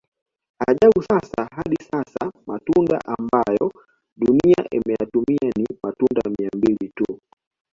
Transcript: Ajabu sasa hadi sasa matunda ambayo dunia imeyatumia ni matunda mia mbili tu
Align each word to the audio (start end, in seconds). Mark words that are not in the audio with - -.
Ajabu 0.67 1.01
sasa 1.03 1.49
hadi 1.55 1.75
sasa 1.83 2.31
matunda 2.47 2.99
ambayo 3.05 3.71
dunia 4.17 4.65
imeyatumia 4.71 5.51
ni 5.57 5.67
matunda 5.83 6.21
mia 6.39 6.49
mbili 6.55 6.91
tu 6.95 7.19